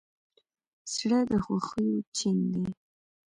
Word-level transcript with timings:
زړه 0.95 1.19
د 1.29 1.31
خوښیو 1.43 1.97
چین 2.17 2.37
دی. 2.51 2.63